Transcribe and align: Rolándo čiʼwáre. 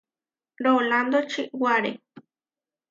Rolándo 0.65 1.17
čiʼwáre. 1.31 1.91